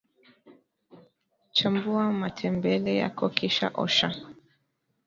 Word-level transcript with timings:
chambua 1.55 2.05
matembele 2.19 2.91
yako 3.01 3.29
kisha 3.29 3.67
osha 3.83 4.09